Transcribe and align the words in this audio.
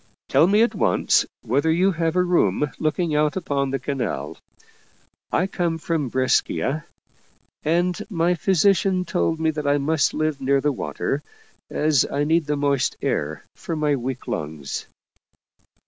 "Tell 0.29 0.47
me 0.47 0.63
at 0.63 0.73
once 0.73 1.27
whether 1.43 1.71
you 1.71 1.91
have 1.91 2.15
a 2.15 2.23
room 2.23 2.71
look 2.79 2.97
ing 2.97 3.13
out 3.15 3.35
upon 3.35 3.69
the 3.69 3.77
canal. 3.77 4.39
I 5.31 5.45
come 5.45 5.77
from 5.77 6.09
Brescia, 6.09 6.85
and 7.63 8.01
my 8.09 8.33
physician 8.33 9.05
told 9.05 9.39
me 9.39 9.51
that 9.51 9.67
I 9.67 9.77
must 9.77 10.15
live 10.15 10.41
near 10.41 10.59
the 10.59 10.71
water, 10.71 11.21
as 11.69 12.03
I 12.11 12.23
need 12.23 12.47
the 12.47 12.57
moist 12.57 12.97
air 13.03 13.43
for 13.53 13.75
my 13.75 13.95
weak 13.95 14.27
lungs." 14.27 14.87